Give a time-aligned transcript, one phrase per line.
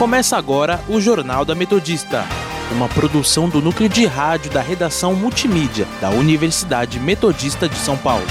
[0.00, 2.24] Começa agora o Jornal da Metodista,
[2.72, 8.24] uma produção do núcleo de rádio da redação multimídia da Universidade Metodista de São Paulo.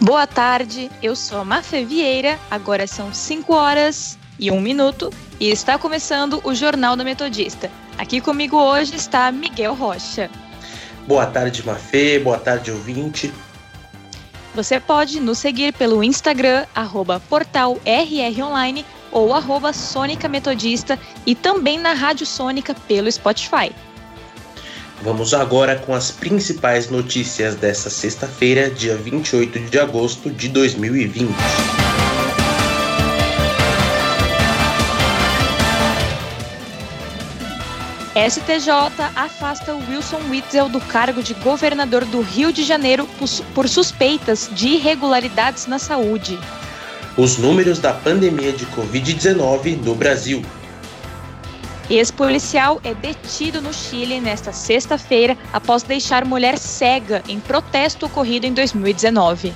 [0.00, 5.50] Boa tarde, eu sou a Mafê Vieira, agora são 5 horas e 1 minuto e
[5.50, 7.70] está começando o Jornal da Metodista.
[7.98, 10.30] Aqui comigo hoje está Miguel Rocha.
[11.06, 13.30] Boa tarde, Mafê, boa tarde, ouvinte.
[14.54, 21.78] Você pode nos seguir pelo Instagram, arroba portal RRonline ou arroba Sônica Metodista e também
[21.78, 23.72] na Rádio Sônica pelo Spotify.
[25.02, 31.89] Vamos agora com as principais notícias dessa sexta-feira, dia 28 de agosto de 2020.
[38.28, 38.68] STJ
[39.16, 43.08] afasta Wilson Witzel do cargo de governador do Rio de Janeiro
[43.54, 46.38] por suspeitas de irregularidades na saúde.
[47.16, 50.42] Os números da pandemia de Covid-19 no Brasil.
[51.88, 58.52] Ex-policial é detido no Chile nesta sexta-feira após deixar mulher cega em protesto ocorrido em
[58.52, 59.54] 2019.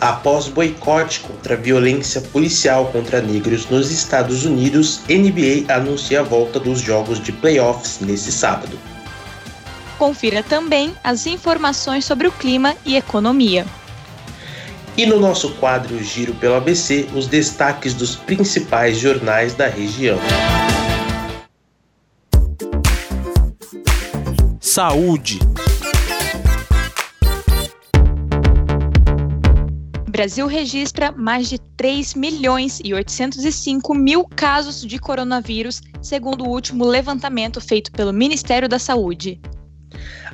[0.00, 6.60] Após boicote contra a violência policial contra negros nos Estados Unidos, NBA anuncia a volta
[6.60, 8.78] dos jogos de playoffs nesse sábado.
[9.98, 13.66] Confira também as informações sobre o clima e economia.
[14.96, 20.18] E no nosso quadro Giro pelo ABC, os destaques dos principais jornais da região.
[24.60, 25.40] Saúde.
[30.18, 36.84] Brasil registra mais de 3 milhões e 805 mil casos de coronavírus, segundo o último
[36.84, 39.40] levantamento feito pelo Ministério da Saúde.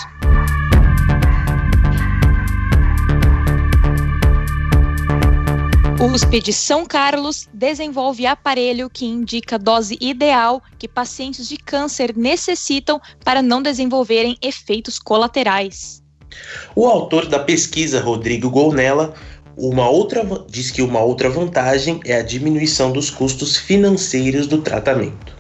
[6.00, 13.02] USP de São Carlos desenvolve aparelho que indica dose ideal que pacientes de câncer necessitam
[13.26, 16.04] para não desenvolverem efeitos colaterais.
[16.76, 19.16] O autor da pesquisa, Rodrigo Golnella,
[19.58, 25.36] uma outra, diz que uma outra vantagem é a diminuição dos custos financeiros do tratamento.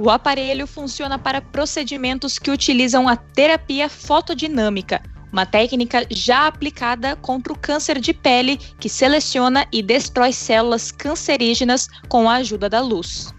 [0.00, 5.00] O aparelho funciona para procedimentos que utilizam a terapia fotodinâmica,
[5.32, 11.88] uma técnica já aplicada contra o câncer de pele que seleciona e destrói células cancerígenas
[12.08, 13.32] com a ajuda da luz.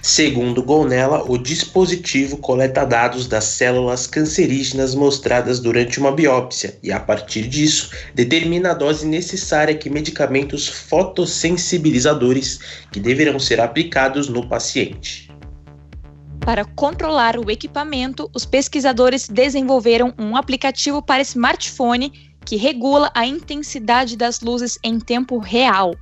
[0.00, 6.98] Segundo Gonella, o dispositivo coleta dados das células cancerígenas mostradas durante uma biópsia e, a
[6.98, 12.58] partir disso, determina a dose necessária que medicamentos fotossensibilizadores
[12.90, 15.31] que deverão ser aplicados no paciente.
[16.44, 22.12] Para controlar o equipamento, os pesquisadores desenvolveram um aplicativo para smartphone
[22.44, 25.94] que regula a intensidade das luzes em tempo real.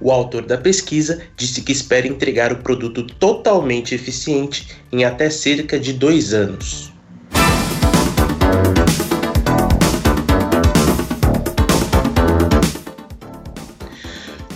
[0.00, 5.78] O autor da pesquisa disse que espera entregar o produto totalmente eficiente em até cerca
[5.78, 6.92] de dois anos.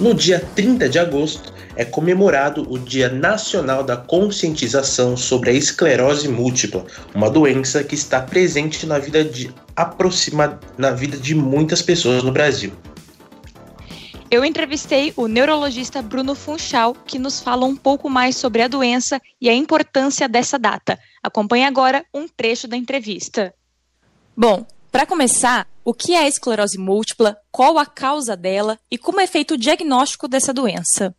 [0.00, 6.28] No dia 30 de agosto, é comemorado o Dia Nacional da Conscientização sobre a Esclerose
[6.28, 12.22] Múltipla, uma doença que está presente na vida de aproxima na vida de muitas pessoas
[12.22, 12.72] no Brasil.
[14.30, 19.20] Eu entrevistei o neurologista Bruno Funchal, que nos fala um pouco mais sobre a doença
[19.40, 20.98] e a importância dessa data.
[21.22, 23.54] Acompanhe agora um trecho da entrevista.
[24.36, 29.20] Bom, para começar, o que é a esclerose múltipla, qual a causa dela e como
[29.20, 31.14] é feito o diagnóstico dessa doença?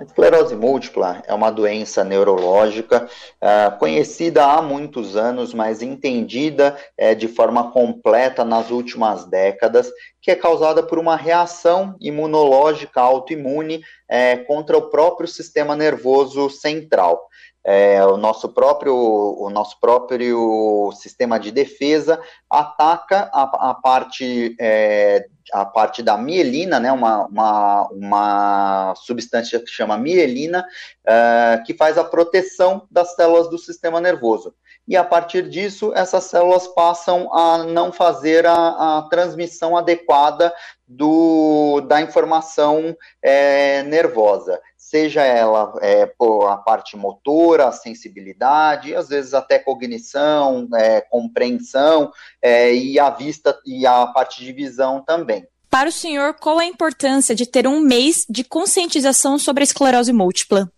[0.00, 7.14] A esclerose múltipla é uma doença neurológica uh, conhecida há muitos anos, mas entendida uh,
[7.14, 9.92] de forma completa nas últimas décadas,
[10.22, 17.28] que é causada por uma reação imunológica autoimune uh, contra o próprio sistema nervoso central.
[17.64, 25.26] É, o nosso próprio o nosso próprio sistema de defesa ataca a, a parte é,
[25.52, 30.64] a parte da mielina, né, uma, uma, uma substância que chama mielina,
[31.04, 34.54] é, que faz a proteção das células do sistema nervoso.
[34.86, 40.52] E a partir disso, essas células passam a não fazer a, a transmissão adequada
[40.86, 44.60] do, da informação é, nervosa
[44.90, 52.10] seja ela é, por a parte motora, a sensibilidade, às vezes até cognição, é, compreensão
[52.42, 55.46] é, e a vista e a parte de visão também.
[55.70, 60.12] Para o senhor, qual a importância de ter um mês de conscientização sobre a esclerose
[60.12, 60.68] múltipla?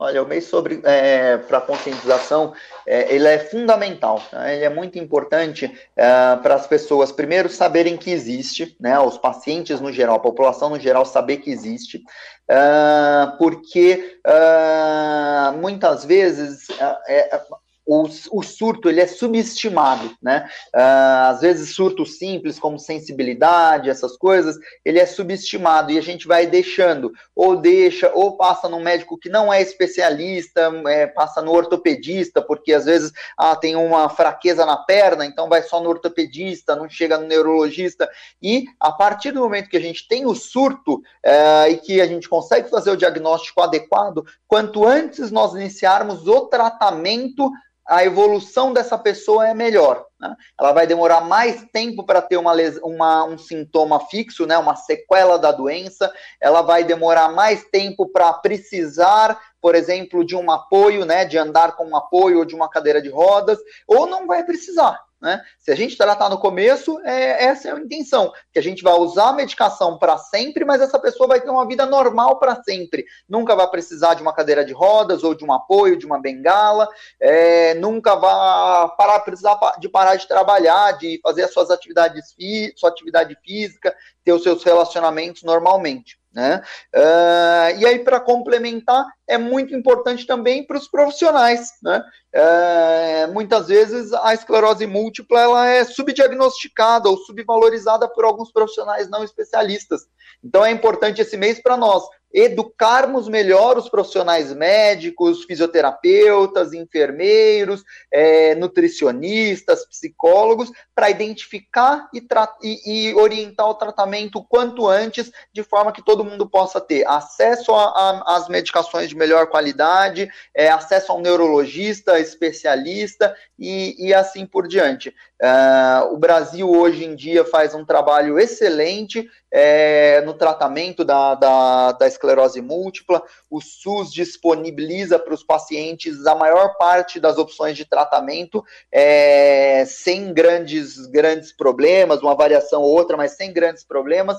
[0.00, 2.54] Olha, o mês sobre é, para conscientização
[2.86, 4.54] é, ele é fundamental, né?
[4.54, 5.66] ele é muito importante
[5.96, 8.96] é, para as pessoas primeiro saberem que existe, né?
[9.00, 12.00] Os pacientes no geral, a população no geral saber que existe,
[12.48, 16.68] é, porque é, muitas vezes
[17.08, 17.40] é,
[17.88, 20.46] o, o, surto ele é subestimado, né?
[20.76, 26.26] Uh, às vezes surto simples como sensibilidade, essas coisas, ele é subestimado e a gente
[26.26, 31.50] vai deixando, ou deixa, ou passa no médico que não é especialista, é, passa no
[31.50, 36.76] ortopedista, porque às vezes ah, tem uma fraqueza na perna, então vai só no ortopedista,
[36.76, 38.06] não chega no neurologista.
[38.42, 42.06] E a partir do momento que a gente tem o surto uh, e que a
[42.06, 47.50] gente consegue fazer o diagnóstico adequado, quanto antes nós iniciarmos o tratamento
[47.88, 50.04] a evolução dessa pessoa é melhor.
[50.20, 50.36] Né?
[50.60, 52.52] Ela vai demorar mais tempo para ter uma,
[52.82, 54.58] uma, um sintoma fixo, né?
[54.58, 60.50] uma sequela da doença, ela vai demorar mais tempo para precisar, por exemplo, de um
[60.50, 61.24] apoio, né?
[61.24, 65.07] de andar com um apoio ou de uma cadeira de rodas, ou não vai precisar.
[65.20, 65.42] Né?
[65.58, 68.94] Se a gente tratar no começo, é, essa é a intenção, que a gente vai
[68.94, 73.04] usar a medicação para sempre, mas essa pessoa vai ter uma vida normal para sempre.
[73.28, 76.88] Nunca vai precisar de uma cadeira de rodas ou de um apoio, de uma bengala,
[77.20, 82.34] é, nunca vai parar, precisar de parar de trabalhar, de fazer as suas atividades,
[82.76, 83.94] sua atividade física,
[84.24, 86.18] ter os seus relacionamentos normalmente.
[86.38, 86.62] Né?
[86.94, 91.72] Uh, e aí, para complementar, é muito importante também para os profissionais.
[91.82, 92.00] Né?
[92.32, 99.24] Uh, muitas vezes a esclerose múltipla ela é subdiagnosticada ou subvalorizada por alguns profissionais não
[99.24, 100.02] especialistas.
[100.44, 108.54] Então é importante esse mês para nós educarmos melhor os profissionais médicos, fisioterapeutas, enfermeiros, é,
[108.54, 112.26] nutricionistas, psicólogos, para identificar e,
[112.62, 117.72] e, e, orientar o tratamento quanto antes, de forma que todo mundo possa ter acesso
[117.74, 124.68] às medicações de melhor qualidade, é, acesso a um neurologista, especialista e, e assim por
[124.68, 125.14] diante.
[125.40, 131.92] Uh, o Brasil hoje em dia faz um trabalho excelente é, no tratamento da, da,
[131.92, 133.22] da, esclerose múltipla.
[133.48, 140.32] O SUS disponibiliza para os pacientes a maior parte das opções de tratamento é, sem
[140.32, 144.36] grandes, grandes problemas, uma variação ou outra, mas sem grandes problemas,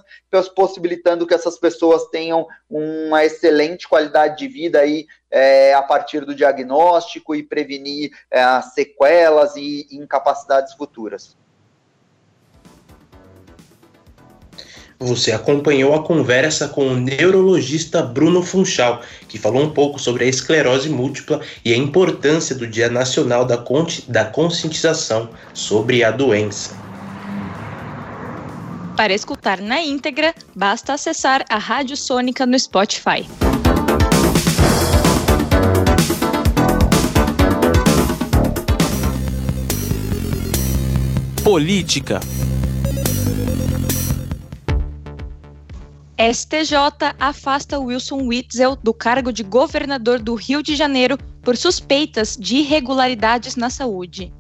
[0.56, 6.36] possibilitando que essas pessoas tenham uma excelente qualidade de vida aí é, a partir do
[6.36, 11.38] diagnóstico e prevenir é, sequelas e incapacidades futuras.
[15.01, 20.28] Você acompanhou a conversa com o neurologista Bruno Funchal, que falou um pouco sobre a
[20.28, 23.63] esclerose múltipla e a importância do Dia Nacional da,
[24.10, 26.78] da Conscientização sobre a doença.
[28.97, 33.26] Para escutar na íntegra, basta acessar a Rádio Sônica no Spotify.
[41.42, 42.19] Política.
[46.19, 52.57] STJ afasta Wilson Witzel do cargo de governador do Rio de Janeiro por suspeitas de
[52.57, 54.33] irregularidades na saúde.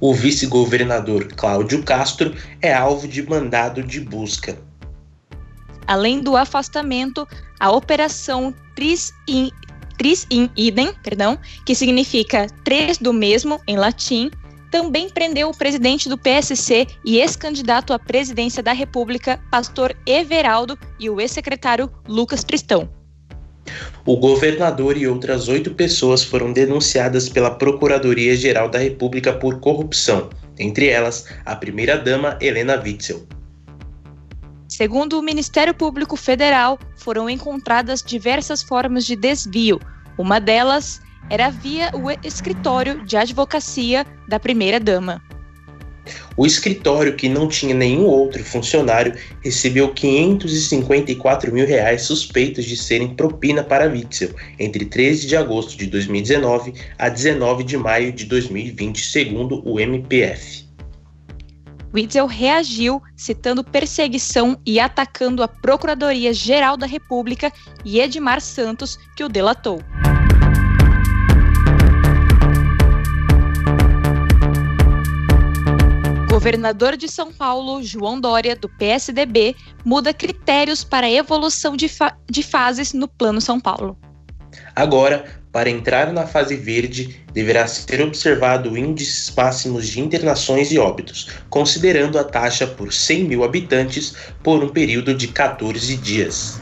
[0.00, 4.58] O vice-governador Cláudio Castro é alvo de mandado de busca.
[5.86, 7.28] Além do afastamento,
[7.60, 9.52] a operação Tris in,
[9.96, 14.32] Tris in idem, perdão, que significa três do mesmo em latim,
[14.72, 21.10] também prendeu o presidente do PSC e ex-candidato à presidência da República, pastor Everaldo, e
[21.10, 22.88] o ex-secretário Lucas Tristão.
[24.06, 30.88] O governador e outras oito pessoas foram denunciadas pela Procuradoria-Geral da República por corrupção, entre
[30.88, 33.26] elas a primeira-dama Helena Witzel.
[34.68, 39.78] Segundo o Ministério Público Federal, foram encontradas diversas formas de desvio.
[40.16, 45.22] Uma delas era via o escritório de advocacia da primeira-dama.
[46.36, 53.14] O escritório, que não tinha nenhum outro funcionário, recebeu 554 mil reais suspeitos de serem
[53.14, 59.04] propina para Witzel entre 13 de agosto de 2019 a 19 de maio de 2020,
[59.04, 60.66] segundo o MPF.
[61.94, 67.52] Witzel reagiu, citando perseguição e atacando a Procuradoria-Geral da República
[67.84, 69.82] e Edmar Santos, que o delatou.
[76.32, 82.16] Governador de São Paulo, João Dória, do PSDB, muda critérios para a evolução de, fa
[82.26, 83.98] de fases no Plano São Paulo.
[84.74, 91.28] Agora, para entrar na fase verde, deverá ser observado índices máximos de internações e óbitos,
[91.50, 96.58] considerando a taxa por 100 mil habitantes por um período de 14 dias.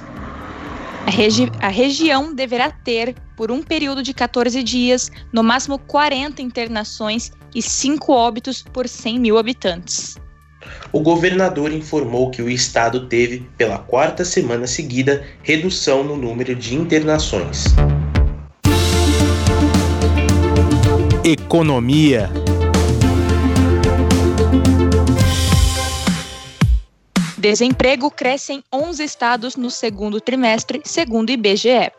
[1.07, 6.43] A, regi a, região deverá ter, por um período de 14 dias, no máximo 40
[6.43, 10.17] internações e 5 óbitos por 100 mil habitantes.
[10.93, 16.75] O governador informou que o estado teve, pela quarta semana seguida, redução no número de
[16.75, 17.65] internações.
[21.25, 22.31] Economia.
[27.39, 31.91] Desemprego cresce em 11 estados no segundo trimestre, segundo o IBGE.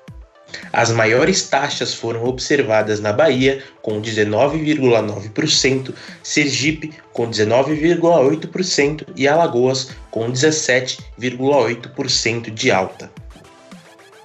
[0.73, 5.93] As maiores taxas foram observadas na Bahia, com 19,9%,
[6.23, 13.11] Sergipe, com 19,8% e Alagoas, com 17,8% de alta.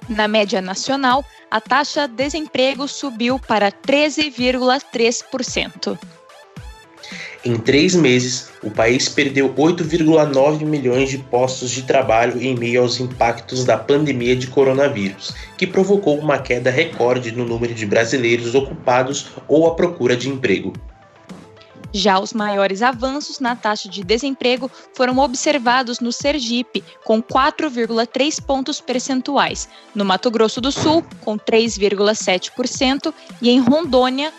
[0.09, 5.99] Na média nacional, a taxa de desemprego subiu para 13,3%.
[7.47, 12.99] Em três meses, o país perdeu 8,9 milhões de postos de trabalho em meio aos
[12.99, 19.27] impactos da pandemia de coronavírus, que provocou uma queda recorde no número de brasileiros ocupados
[19.47, 20.73] ou à procura de emprego.
[21.93, 28.81] Já os maiores avanços na taxa de desemprego foram observados no Sergipe, com 4,3 pontos
[28.81, 34.33] percentuais, no Mato Grosso do Sul, com 3,7%, e em Rondônia,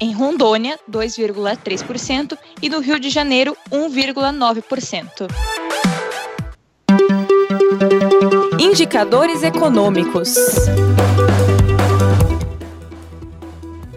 [0.00, 5.28] em Rondônia, 2,3% e no Rio de Janeiro, 1,9%.
[8.58, 10.34] Indicadores econômicos.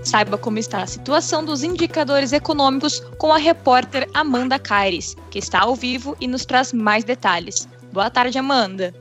[0.03, 5.61] Saiba como está a situação dos indicadores econômicos com a repórter Amanda Caires, que está
[5.61, 7.67] ao vivo e nos traz mais detalhes.
[7.93, 8.93] Boa tarde, Amanda.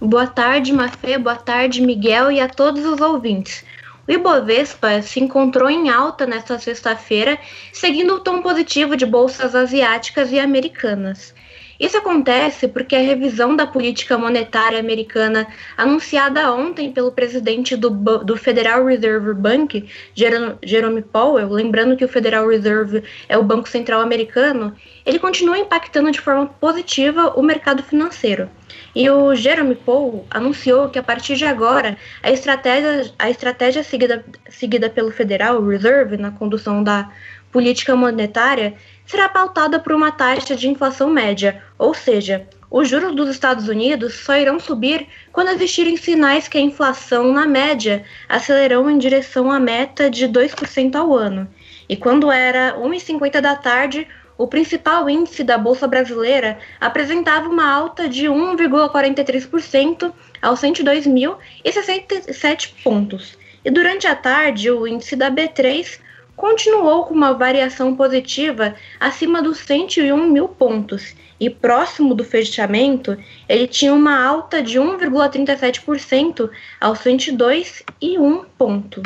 [0.00, 3.64] Boa tarde, Mafê, boa tarde, Miguel e a todos os ouvintes.
[4.06, 7.38] O Ibovespa se encontrou em alta nesta sexta-feira,
[7.72, 11.34] seguindo o tom positivo de bolsas asiáticas e americanas.
[11.82, 18.36] Isso acontece porque a revisão da política monetária americana, anunciada ontem pelo presidente do, do
[18.36, 24.72] Federal Reserve Bank, Jerome Powell, lembrando que o Federal Reserve é o Banco Central americano,
[25.04, 28.48] ele continua impactando de forma positiva o mercado financeiro.
[28.94, 34.24] E o Jerome Powell anunciou que a partir de agora a estratégia, a estratégia seguida,
[34.48, 37.10] seguida pelo Federal Reserve na condução da
[37.50, 38.74] política monetária
[39.06, 44.14] será pautada por uma taxa de inflação média, ou seja, os juros dos Estados Unidos
[44.14, 49.60] só irão subir quando existirem sinais que a inflação, na média, acelerou em direção à
[49.60, 51.46] meta de 2% ao ano.
[51.86, 58.08] E quando era 1h50 da tarde, o principal índice da Bolsa Brasileira apresentava uma alta
[58.08, 63.36] de 1,43% aos 102.067 pontos.
[63.64, 66.00] E durante a tarde, o índice da B3
[66.42, 73.16] continuou com uma variação positiva acima dos 101 mil pontos e próximo do fechamento,
[73.48, 79.00] ele tinha uma alta de 1,37% aos 102,1 ponto.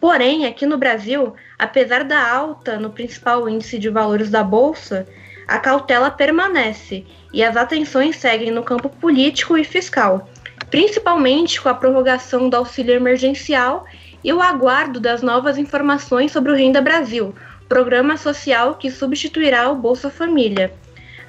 [0.00, 5.06] Porém, aqui no Brasil, apesar da alta no principal índice de valores da bolsa,
[5.46, 10.28] a cautela permanece e as atenções seguem no campo político e fiscal,
[10.70, 13.86] principalmente com a prorrogação do auxílio emergencial
[14.24, 17.34] e o aguardo das novas informações sobre o Renda Brasil,
[17.68, 20.72] programa social que substituirá o Bolsa Família.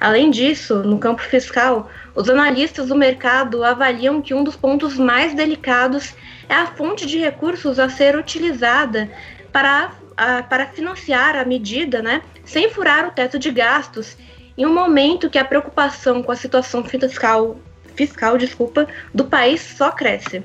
[0.00, 5.34] Além disso, no campo fiscal, os analistas do mercado avaliam que um dos pontos mais
[5.34, 6.14] delicados
[6.48, 9.10] é a fonte de recursos a ser utilizada
[9.52, 14.16] para, a, para financiar a medida, né, sem furar o teto de gastos,
[14.56, 17.58] em um momento que a preocupação com a situação fiscal,
[17.94, 20.42] fiscal desculpa, do país só cresce.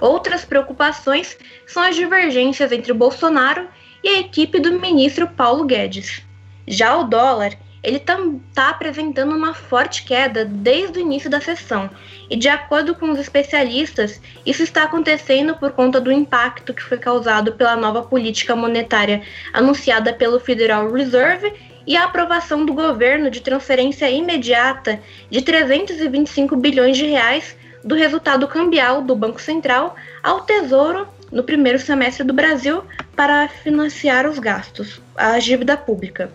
[0.00, 3.68] Outras preocupações são as divergências entre Bolsonaro
[4.02, 6.22] e a equipe do ministro Paulo Guedes.
[6.66, 11.88] Já o dólar ele está apresentando uma forte queda desde o início da sessão.
[12.28, 16.98] E de acordo com os especialistas, isso está acontecendo por conta do impacto que foi
[16.98, 19.22] causado pela nova política monetária
[19.52, 21.52] anunciada pelo Federal Reserve
[21.86, 28.46] e a aprovação do governo de transferência imediata de 325 bilhões de reais do resultado
[28.46, 32.82] cambial do Banco Central ao Tesouro no primeiro semestre do Brasil
[33.14, 36.30] para financiar os gastos, a dívida pública.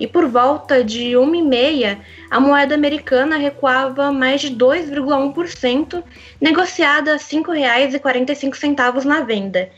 [0.00, 1.98] E por volta de 1,5,
[2.30, 6.02] a moeda americana recuava mais de 2,1%,
[6.40, 9.70] negociada a R$ 5,45 na venda.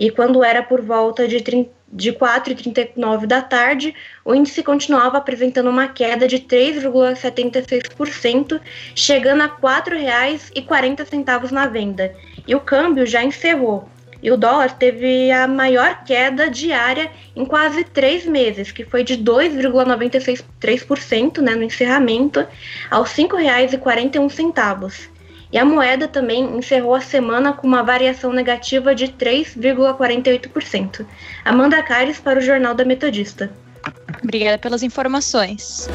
[0.00, 1.44] E quando era por volta de,
[1.92, 8.58] de 4,39 da tarde, o índice continuava apresentando uma queda de 3,76%,
[8.94, 12.16] chegando a R$ 4,40 na venda.
[12.48, 13.86] E o câmbio já encerrou
[14.22, 19.18] e o dólar teve a maior queda diária em quase três meses, que foi de
[19.18, 22.46] 2,93% né, no encerramento,
[22.90, 25.19] aos R$ 5,41.
[25.52, 31.04] E a moeda também encerrou a semana com uma variação negativa de 3,48%.
[31.44, 33.50] Amanda Caires para o Jornal da Metodista.
[34.22, 35.88] Obrigada pelas informações.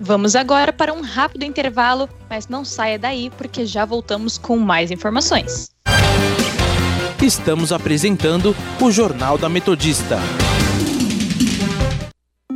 [0.00, 4.90] Vamos agora para um rápido intervalo, mas não saia daí porque já voltamos com mais
[4.92, 5.70] informações.
[7.20, 10.18] Estamos apresentando o Jornal da Metodista.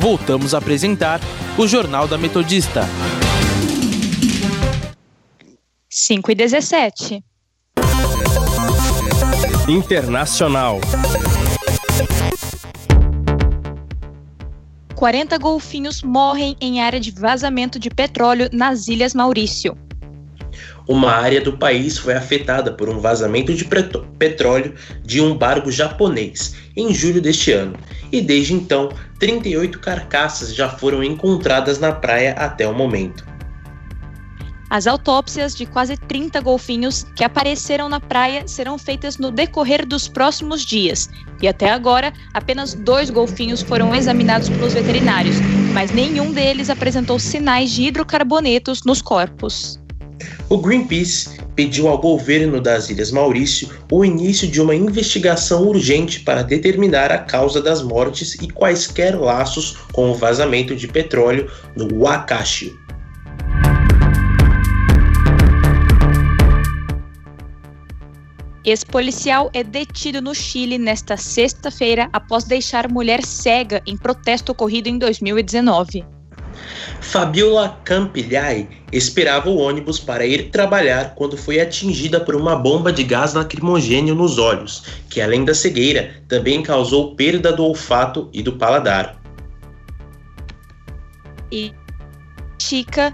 [0.00, 1.20] voltamos a apresentar
[1.58, 2.88] o Jornal da Metodista.
[5.90, 7.24] 5 e 17.
[9.68, 10.80] Internacional.
[14.94, 19.76] 40 golfinhos morrem em área de vazamento de petróleo nas Ilhas Maurício.
[20.90, 23.64] Uma área do país foi afetada por um vazamento de
[24.18, 27.76] petróleo de um barco japonês em julho deste ano,
[28.10, 28.88] e desde então
[29.20, 33.24] 38 carcaças já foram encontradas na praia até o momento.
[34.68, 40.08] As autópsias de quase 30 golfinhos que apareceram na praia serão feitas no decorrer dos
[40.08, 41.08] próximos dias.
[41.40, 45.36] E até agora, apenas dois golfinhos foram examinados pelos veterinários,
[45.72, 49.79] mas nenhum deles apresentou sinais de hidrocarbonetos nos corpos.
[50.48, 56.42] O Greenpeace pediu ao governo das Ilhas Maurício o início de uma investigação urgente para
[56.42, 62.78] determinar a causa das mortes e quaisquer laços com o vazamento de petróleo no Wakashio.
[68.62, 74.98] Ex-policial é detido no Chile nesta sexta-feira após deixar mulher cega em protesto ocorrido em
[74.98, 76.19] 2019.
[77.00, 83.02] Fabiola Campigliai esperava o ônibus para ir trabalhar quando foi atingida por uma bomba de
[83.04, 88.52] gás lacrimogênio nos olhos, que além da cegueira, também causou perda do olfato e do
[88.52, 89.20] paladar.
[91.50, 91.72] E
[92.60, 93.12] Chica,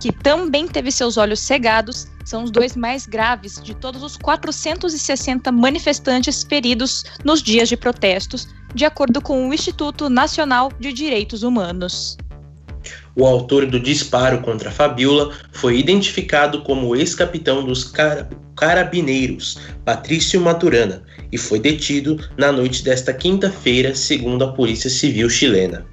[0.00, 5.50] que também teve seus olhos cegados, são os dois mais graves de todos os 460
[5.50, 12.16] manifestantes feridos nos dias de protestos, de acordo com o Instituto Nacional de Direitos Humanos.
[13.14, 17.92] O autor do disparo contra Fabiola foi identificado como ex-capitão dos
[18.56, 25.86] Carabineiros, Patrício Maturana, e foi detido na noite desta quinta-feira, segundo a Polícia Civil chilena.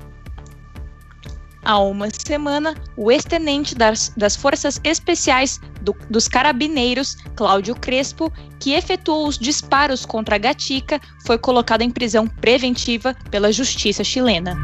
[1.63, 8.71] Há uma semana, o ex-tenente das, das, Forças Especiais do, dos Carabineiros, Cláudio Crespo, que
[8.71, 14.57] efetuou os disparos contra a Gatica, foi colocado em prisão preventiva pela Justiça chilena.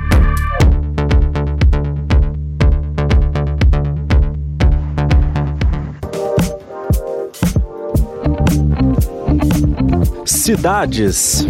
[10.25, 11.45] Cidades.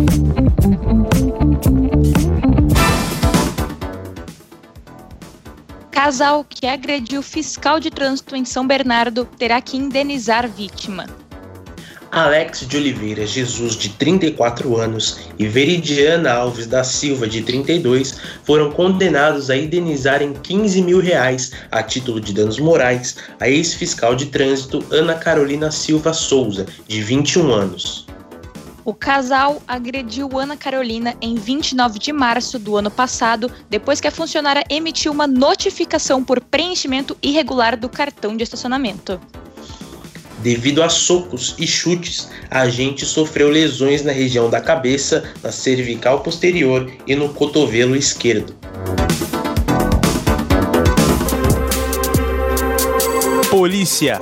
[5.89, 11.05] Casal que agrediu fiscal de trânsito em São Bernardo terá que indenizar vítima.
[12.11, 18.71] Alex de Oliveira Jesus, de 34 anos, e Veridiana Alves da Silva, de 32, foram
[18.71, 24.25] condenados a indenizar em 15 mil reais, a título de danos morais, a ex-fiscal de
[24.25, 28.05] trânsito Ana Carolina Silva Souza, de 21 anos.
[28.85, 34.11] O casal agrediu Ana Carolina em 29 de março do ano passado, depois que a
[34.11, 39.19] funcionária emitiu uma notificação por preenchimento irregular do cartão de estacionamento.
[40.37, 46.19] Devido a socos e chutes, a agente sofreu lesões na região da cabeça, na cervical
[46.19, 48.55] posterior e no cotovelo esquerdo.
[53.49, 54.19] Polícia.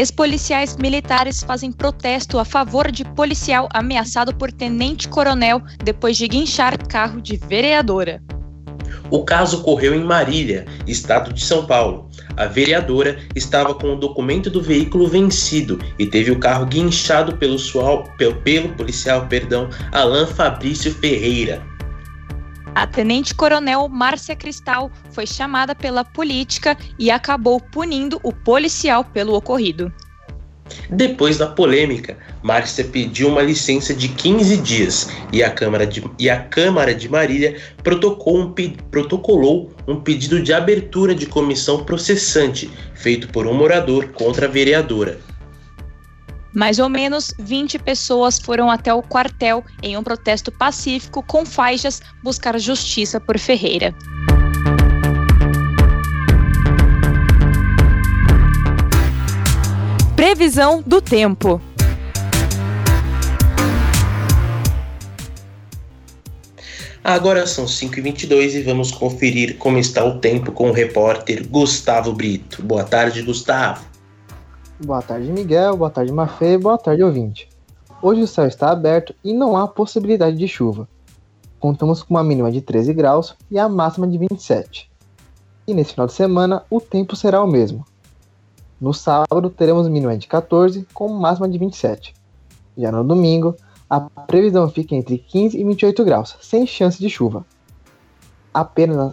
[0.00, 7.20] Ex-policiais militares fazem protesto a favor de policial ameaçado por tenente-coronel depois de guinchar carro
[7.20, 8.22] de vereadora.
[9.10, 12.08] O caso ocorreu em Marília, estado de São Paulo.
[12.34, 17.58] A vereadora estava com o documento do veículo vencido e teve o carro guinchado pelo,
[17.58, 21.69] sual, pelo, policial perdão, Alain Fabrício Ferreira.
[22.74, 29.92] A tenente-coronel Márcia Cristal foi chamada pela política e acabou punindo o policial pelo ocorrido.
[30.88, 36.30] Depois da polêmica, Márcia pediu uma licença de 15 dias e a Câmara de, e
[36.30, 43.48] a Câmara de Marília um, protocolou um pedido de abertura de comissão processante feito por
[43.48, 45.18] um morador contra a vereadora.
[46.54, 52.02] Mais ou menos 20 pessoas foram até o quartel em um protesto pacífico com faixas
[52.22, 53.94] buscar justiça por Ferreira.
[60.16, 61.60] Previsão do tempo.
[67.02, 72.62] Agora são 5h22 e vamos conferir como está o tempo com o repórter Gustavo Brito.
[72.62, 73.89] Boa tarde, Gustavo.
[74.82, 75.76] Boa tarde, Miguel.
[75.76, 76.56] Boa tarde, Mafê.
[76.56, 77.50] Boa tarde, ouvinte.
[78.00, 80.88] Hoje o céu está aberto e não há possibilidade de chuva.
[81.58, 84.90] Contamos com uma mínima de 13 graus e a máxima de 27.
[85.66, 87.84] E nesse final de semana o tempo será o mesmo.
[88.80, 92.14] No sábado teremos mínima de 14 com máxima de 27.
[92.78, 93.54] Já no domingo,
[93.88, 97.44] a previsão fica entre 15 e 28 graus, sem chance de chuva.
[98.54, 99.12] Apenas,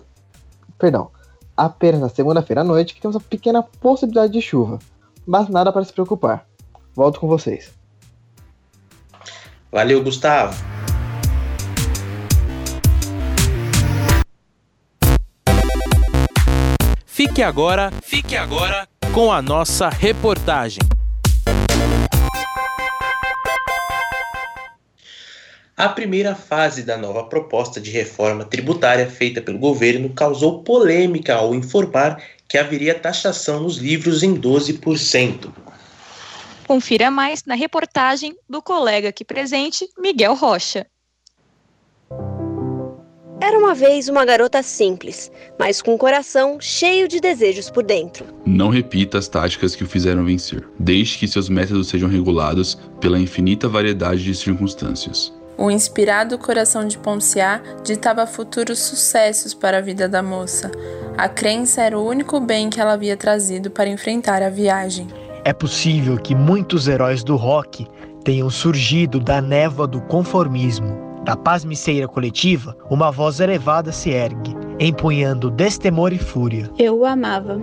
[0.80, 1.10] perdão,
[1.58, 4.80] apenas na segunda-feira à noite que temos uma pequena possibilidade de chuva,
[5.28, 6.48] mas nada para se preocupar.
[6.96, 7.72] Volto com vocês.
[9.70, 10.56] Valeu, Gustavo.
[17.06, 20.80] Fique agora, fique agora com a nossa reportagem.
[25.76, 31.54] A primeira fase da nova proposta de reforma tributária feita pelo governo causou polêmica ao
[31.54, 35.52] informar que haveria taxação nos livros em 12%.
[36.68, 40.86] Confira mais na reportagem do colega aqui presente, Miguel Rocha.
[43.40, 48.26] Era uma vez uma garota simples, mas com um coração cheio de desejos por dentro.
[48.46, 50.68] Não repita as táticas que o fizeram vencer.
[50.80, 55.37] Deixe que seus métodos sejam regulados pela infinita variedade de circunstâncias.
[55.58, 60.70] O inspirado coração de Ponciá ditava futuros sucessos para a vida da moça.
[61.18, 65.08] A crença era o único bem que ela havia trazido para enfrentar a viagem.
[65.44, 67.88] É possível que muitos heróis do rock
[68.24, 71.08] tenham surgido da névoa do conformismo.
[71.24, 76.70] Da pasmiceira coletiva, uma voz elevada se ergue, empunhando destemor e fúria.
[76.78, 77.60] Eu o amava.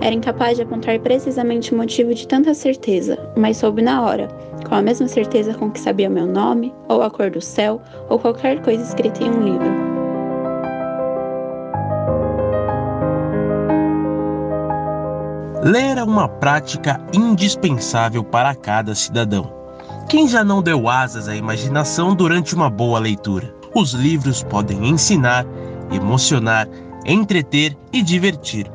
[0.00, 4.28] Era incapaz de apontar precisamente o motivo de tanta certeza, mas soube na hora,
[4.66, 8.18] com a mesma certeza com que sabia meu nome, ou a cor do céu, ou
[8.18, 9.88] qualquer coisa escrita em um livro.
[15.62, 19.52] Ler é uma prática indispensável para cada cidadão.
[20.08, 23.52] Quem já não deu asas à imaginação durante uma boa leitura?
[23.74, 25.44] Os livros podem ensinar,
[25.92, 26.66] emocionar,
[27.04, 28.70] entreter e divertir.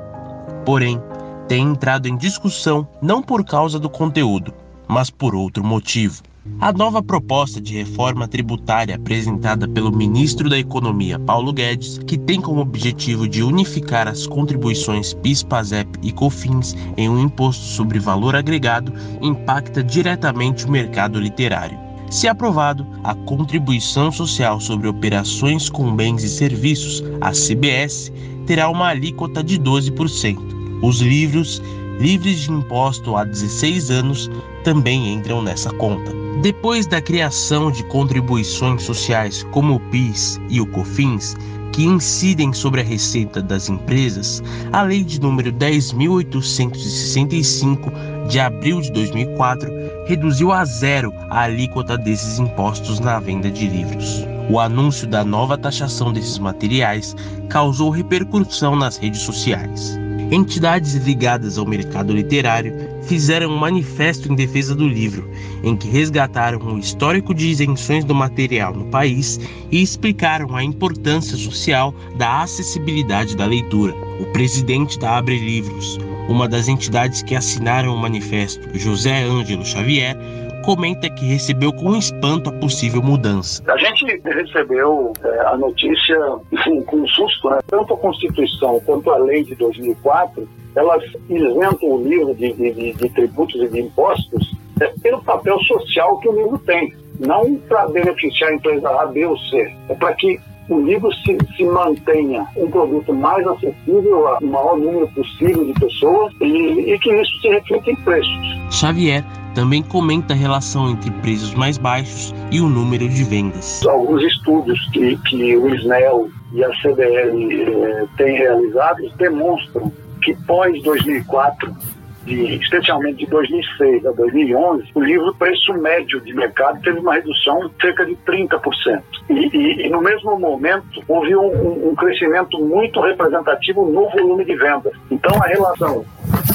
[0.65, 1.01] Porém,
[1.47, 4.53] tem entrado em discussão não por causa do conteúdo,
[4.87, 6.21] mas por outro motivo.
[6.59, 12.41] A nova proposta de reforma tributária apresentada pelo ministro da Economia, Paulo Guedes, que tem
[12.41, 18.35] como objetivo de unificar as contribuições PIS, PASEP e COFINS em um imposto sobre valor
[18.35, 21.79] agregado, impacta diretamente o mercado literário.
[22.09, 28.11] Se aprovado, a Contribuição Social sobre Operações com Bens e Serviços, a CBS,
[28.45, 30.37] terá uma alíquota de 12%.
[30.83, 31.61] Os livros
[31.99, 34.29] livres de imposto há 16 anos
[34.63, 36.11] também entram nessa conta.
[36.41, 41.37] Depois da criação de contribuições sociais como o PIS e o COFINS,
[41.71, 47.91] que incidem sobre a receita das empresas, a Lei de número 10.865
[48.27, 49.71] de abril de 2004
[50.07, 54.23] reduziu a zero a alíquota desses impostos na venda de livros.
[54.49, 57.15] O anúncio da nova taxação desses materiais
[57.49, 59.97] causou repercussão nas redes sociais.
[60.33, 65.29] Entidades ligadas ao mercado literário fizeram um manifesto em defesa do livro,
[65.63, 71.37] em que resgataram o histórico de isenções do material no país e explicaram a importância
[71.37, 73.93] social da acessibilidade da leitura.
[74.19, 80.17] O presidente da Abre Livros, uma das entidades que assinaram o manifesto, José Ângelo Xavier,
[80.63, 83.61] comenta que recebeu com espanto a possível mudança.
[83.67, 86.17] A gente recebeu é, a notícia,
[86.51, 87.59] enfim, com um susto, né?
[87.67, 93.09] Tanto a Constituição quanto a lei de 2004, elas isentam o livro de, de, de
[93.09, 96.93] tributos e de impostos é, pelo papel social que o livro tem.
[97.19, 99.71] Não para beneficiar a empresa A, B ou C.
[99.89, 105.07] É para que o livro se, se, mantenha um produto mais acessível ao maior número
[105.09, 108.57] possível de pessoas e, e que isso se reflita em preços.
[108.71, 109.23] Xavier
[109.53, 113.85] também comenta a relação entre preços mais baixos e o número de vendas.
[113.85, 120.81] Alguns estudos que, que o SNEL e a CBL eh, têm realizados demonstram que pós
[120.83, 121.75] 2004
[122.25, 127.67] de, especialmente de 2006 a 2011, o livro preço médio de mercado teve uma redução
[127.67, 129.01] de cerca de 30%.
[129.29, 134.55] E, e, e no mesmo momento, houve um, um, crescimento muito representativo no volume de
[134.55, 134.93] vendas.
[135.09, 136.05] Então, a relação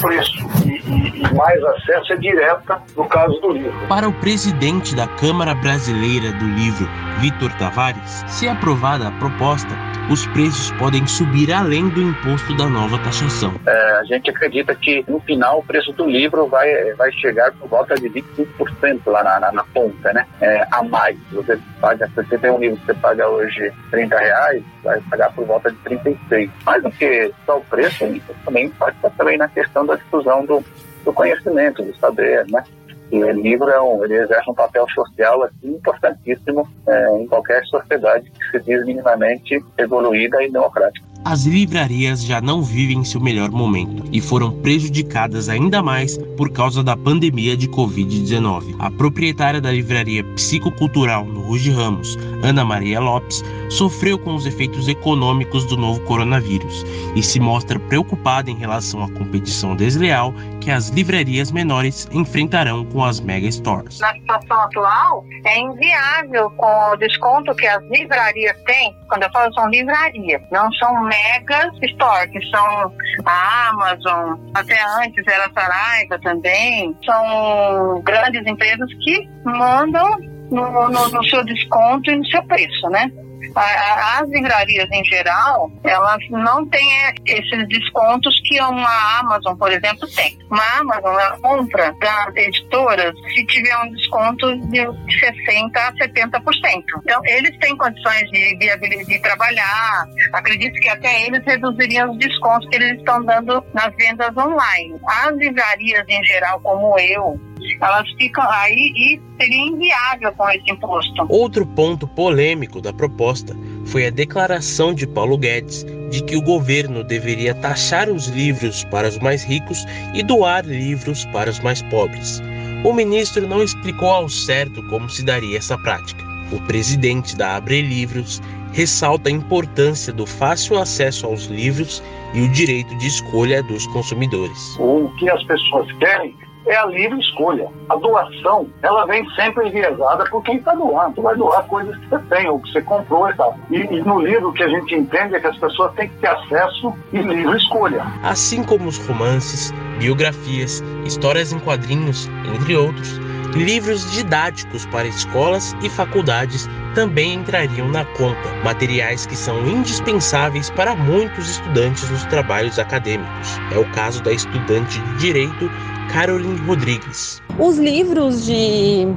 [0.01, 3.87] preço e, e, mais acesso é direta no caso do livro.
[3.87, 6.87] Para o presidente da Câmara Brasileira do Livro,
[7.19, 9.67] Vitor Tavares, se aprovada a proposta,
[10.09, 13.53] os preços podem subir além do imposto da nova taxação.
[13.67, 17.67] É, a gente acredita que no final o preço do livro vai, vai chegar por
[17.67, 20.25] volta de 25% lá na, na, na, ponta, né?
[20.39, 21.17] É, a mais.
[21.33, 25.33] Você paga, se você tem um livro que você paga hoje 30 reais, vai pagar
[25.33, 26.49] por volta de 36.
[26.65, 28.05] Mais do que só o preço,
[28.45, 30.63] também impacta também na questão da difusão do,
[31.03, 32.63] do conhecimento, do saber, né?
[33.11, 37.63] E o livro é um, ele exerce um papel social assim, importantíssimo é, em qualquer
[37.65, 41.08] sociedade que se diz minimamente evoluída e democrática.
[41.25, 46.81] As livrarias já não vivem seu melhor momento e foram prejudicadas ainda mais por causa
[46.81, 48.75] da pandemia de Covid-19.
[48.79, 54.87] A proprietária da livraria psicocultural no Ruge Ramos, Ana Maria Lopes, sofreu com os efeitos
[54.87, 60.89] econômicos do novo coronavírus e se mostra preocupada em relação à competição desleal que as
[60.89, 63.99] livrarias menores enfrentarão com as mega stores.
[63.99, 68.95] Na situação atual, é inviável com o desconto que as livrarias têm.
[69.09, 72.93] Quando eu falo são livrarias, não são mega stores, que são
[73.25, 76.95] a Amazon, até antes era a Saraiva também.
[77.03, 80.17] São grandes empresas que mandam
[80.51, 83.11] no, no, no seu desconto e no seu preço, né?
[83.55, 86.87] As livrarias em geral, elas não têm
[87.25, 90.37] esses descontos que uma Amazon, por exemplo, tem.
[90.49, 96.83] Uma Amazon, ela compra das editoras se tiver um desconto de 60% a 70%.
[97.03, 100.05] Então, eles têm condições de, de, de trabalhar.
[100.33, 104.99] Acredito que até eles reduziriam os descontos que eles estão dando nas vendas online.
[105.07, 107.39] As livrarias em geral, como eu,
[107.81, 111.25] elas ficam aí e seria inviável com esse imposto.
[111.29, 117.03] Outro ponto polêmico da proposta foi a declaração de Paulo Guedes de que o governo
[117.03, 122.41] deveria taxar os livros para os mais ricos e doar livros para os mais pobres.
[122.83, 126.23] O ministro não explicou ao certo como se daria essa prática.
[126.51, 128.41] O presidente da Abre Livros
[128.73, 132.01] ressalta a importância do fácil acesso aos livros
[132.33, 134.77] e o direito de escolha dos consumidores.
[134.79, 136.35] O que as pessoas querem
[136.69, 137.67] é a livre escolha.
[137.89, 141.15] A doação, ela vem sempre enviesada por quem está doando.
[141.15, 143.57] Tu vai doar coisas que você tem ou que você comprou e tal.
[143.71, 146.15] E, e no livro o que a gente entende é que as pessoas têm que
[146.17, 148.05] ter acesso e livre escolha.
[148.23, 153.19] Assim como os romances, biografias, histórias em quadrinhos, entre outros,
[153.53, 160.95] livros didáticos para escolas e faculdades também entrariam na conta, materiais que são indispensáveis para
[160.95, 163.59] muitos estudantes nos trabalhos acadêmicos.
[163.71, 165.69] É o caso da estudante de Direito
[166.11, 167.41] Caroline Rodrigues.
[167.57, 169.07] Os livros de,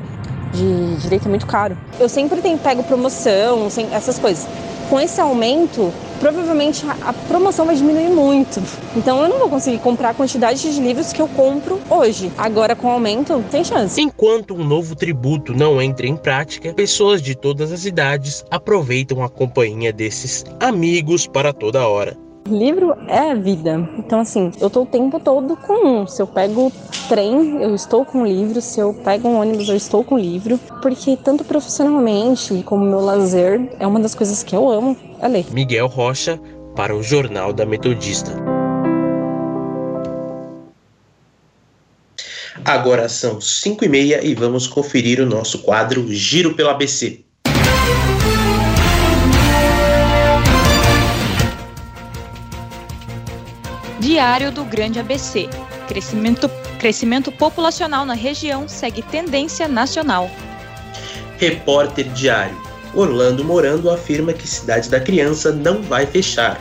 [0.52, 1.76] de direito é muito caro.
[1.98, 4.46] Eu sempre tenho pego promoção, essas coisas.
[4.92, 8.62] Com esse aumento, provavelmente a promoção vai diminuir muito.
[8.94, 12.30] Então eu não vou conseguir comprar a quantidade de livros que eu compro hoje.
[12.36, 13.98] Agora com o aumento, tem chance.
[13.98, 19.30] Enquanto um novo tributo não entra em prática, pessoas de todas as idades aproveitam a
[19.30, 22.14] companhia desses amigos para toda hora.
[22.48, 23.88] Livro é a vida.
[23.96, 26.06] Então, assim, eu tô o tempo todo com um.
[26.06, 26.72] Se eu pego
[27.08, 28.60] trem, eu estou com livro.
[28.60, 30.58] Se eu pego um ônibus, eu estou com livro.
[30.80, 35.46] Porque, tanto profissionalmente como meu lazer, é uma das coisas que eu amo é ler.
[35.52, 36.38] Miguel Rocha,
[36.74, 38.32] para o Jornal da Metodista.
[42.64, 47.24] Agora são 5 e meia e vamos conferir o nosso quadro Giro pelo ABC.
[54.12, 55.48] Diário do Grande ABC.
[55.88, 56.46] Crescimento,
[56.78, 60.30] crescimento populacional na região segue tendência nacional.
[61.38, 62.54] Repórter Diário.
[62.94, 66.60] Orlando Morando afirma que Cidade da Criança não vai fechar.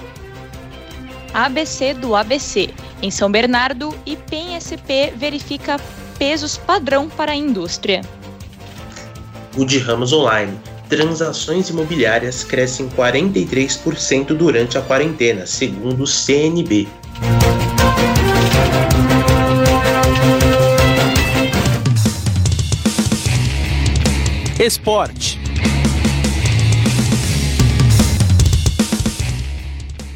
[1.33, 2.69] ABC do ABC.
[3.01, 5.77] Em São Bernardo, IPEM-SP verifica
[6.17, 7.99] pesos padrão para a indústria.
[9.57, 10.57] O de Ramos Online.
[10.87, 16.87] Transações imobiliárias crescem 43% durante a quarentena, segundo o CNB.
[24.59, 25.39] Esporte.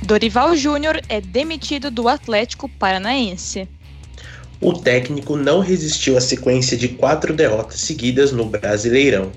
[0.04, 3.68] Dorival Júnior é demitido do Atlético Paranaense.
[4.62, 9.32] O técnico não resistiu à sequência de quatro derrotas seguidas no Brasileirão.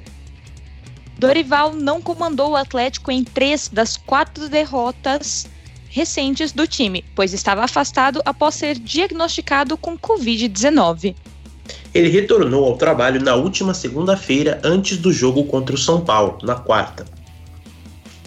[1.18, 5.46] Dorival não comandou o Atlético em três das quatro derrotas
[5.90, 11.14] recentes do time, pois estava afastado após ser diagnosticado com Covid-19.
[11.94, 16.54] Ele retornou ao trabalho na última segunda-feira, antes do jogo contra o São Paulo, na
[16.54, 17.06] quarta.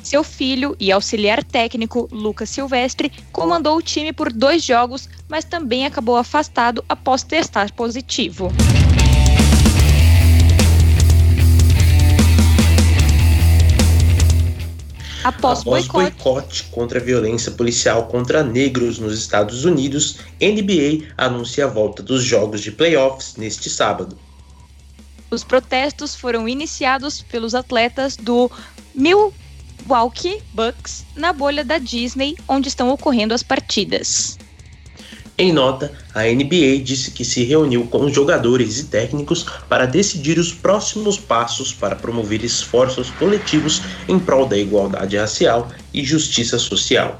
[0.03, 5.85] Seu filho e auxiliar técnico, Lucas Silvestre, comandou o time por dois jogos, mas também
[5.85, 8.51] acabou afastado após testar positivo.
[15.23, 16.11] Após, Após boicote...
[16.11, 22.23] boicote contra a violência policial contra negros nos Estados Unidos, NBA anuncia a volta dos
[22.23, 24.17] jogos de playoffs neste sábado.
[25.29, 28.51] Os protestos foram iniciados pelos atletas do
[28.93, 34.37] Milwaukee Bucks na bolha da Disney, onde estão ocorrendo as partidas.
[35.37, 40.53] Em nota, a NBA disse que se reuniu com jogadores e técnicos para decidir os
[40.53, 47.17] próximos passos para promover esforços coletivos em prol da igualdade racial e justiça social.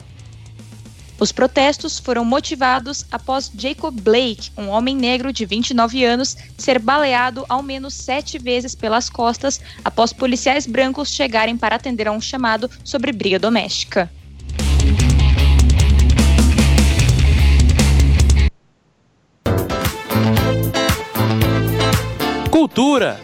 [1.21, 7.45] Os protestos foram motivados após Jacob Blake, um homem negro de 29 anos, ser baleado
[7.47, 12.67] ao menos sete vezes pelas costas após policiais brancos chegarem para atender a um chamado
[12.83, 14.09] sobre briga doméstica.
[22.71, 23.19] Cultura.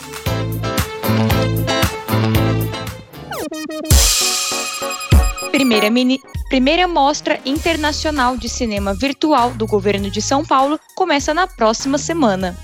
[5.51, 11.47] Primeira, mini, primeira Mostra Internacional de Cinema Virtual do Governo de São Paulo começa na
[11.47, 12.57] próxima semana.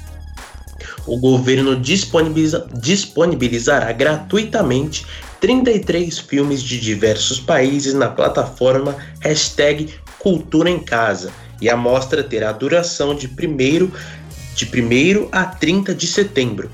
[1.07, 5.05] O governo disponibiliza, disponibilizará gratuitamente
[5.39, 12.51] 33 filmes de diversos países na plataforma hashtag Cultura em Casa e a mostra terá
[12.51, 13.89] duração de primeiro
[14.55, 16.69] de 1 a 30 de setembro.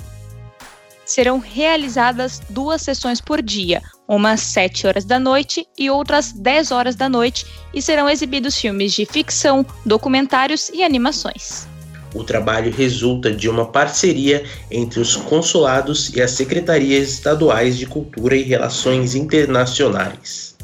[1.06, 6.32] Serão realizadas duas sessões por dia, uma às 7 horas da noite e outra às
[6.32, 11.68] 10 horas da noite, e serão exibidos filmes de ficção, documentários e animações.
[12.14, 18.36] O trabalho resulta de uma parceria entre os consulados e as secretarias estaduais de Cultura
[18.36, 20.56] e Relações Internacionais.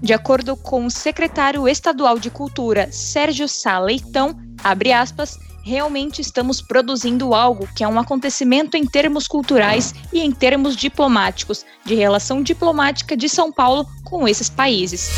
[0.00, 6.60] De acordo com o secretário estadual de Cultura, Sérgio Sá Leitão, abre aspas, realmente estamos
[6.60, 12.42] produzindo algo que é um acontecimento em termos culturais e em termos diplomáticos, de relação
[12.42, 15.08] diplomática de São Paulo com esses países.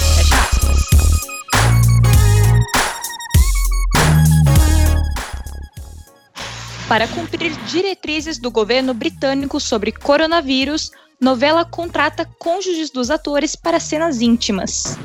[6.89, 14.21] Para cumprir diretrizes do governo britânico sobre coronavírus, novela contrata cônjuges dos atores para cenas
[14.21, 14.99] íntimas.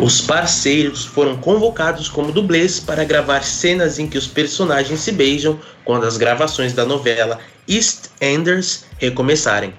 [0.00, 5.58] Os parceiros foram convocados como dublês para gravar cenas em que os personagens se beijam
[5.84, 9.74] quando as gravações da novela East Enders recomeçarem.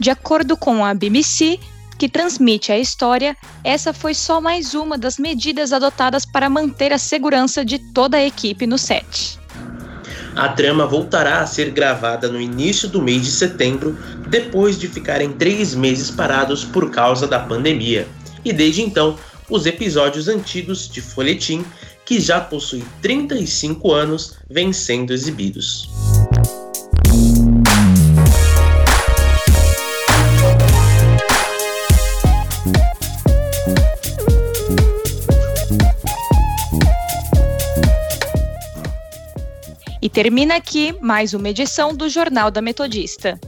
[0.00, 1.60] De acordo com a BBC,
[1.98, 6.98] que transmite a história, essa foi só mais uma das medidas adotadas para manter a
[6.98, 9.38] segurança de toda a equipe no set.
[10.34, 15.30] A trama voltará a ser gravada no início do mês de setembro, depois de ficarem
[15.30, 18.08] três meses parados por causa da pandemia
[18.44, 21.64] e desde então os episódios antigos de Folhetim,
[22.04, 25.88] que já possui 35 anos, vêm sendo exibidos.
[40.00, 43.40] E termina aqui mais uma edição do Jornal da Metodista.